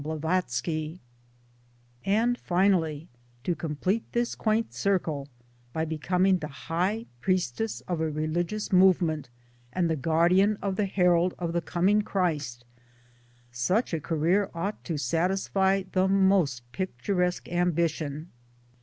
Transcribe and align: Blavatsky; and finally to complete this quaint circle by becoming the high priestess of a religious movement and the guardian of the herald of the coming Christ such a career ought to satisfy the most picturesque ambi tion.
Blavatsky; 0.01 0.99
and 2.03 2.35
finally 2.35 3.07
to 3.43 3.53
complete 3.53 4.03
this 4.13 4.33
quaint 4.33 4.73
circle 4.73 5.27
by 5.73 5.85
becoming 5.85 6.39
the 6.39 6.47
high 6.47 7.05
priestess 7.19 7.81
of 7.81 8.01
a 8.01 8.09
religious 8.09 8.73
movement 8.73 9.29
and 9.71 9.91
the 9.91 9.95
guardian 9.95 10.57
of 10.59 10.75
the 10.75 10.87
herald 10.87 11.35
of 11.37 11.53
the 11.53 11.61
coming 11.61 12.01
Christ 12.01 12.65
such 13.51 13.93
a 13.93 13.99
career 14.01 14.49
ought 14.55 14.83
to 14.85 14.97
satisfy 14.97 15.83
the 15.91 16.07
most 16.07 16.63
picturesque 16.71 17.43
ambi 17.45 17.87
tion. 17.87 18.31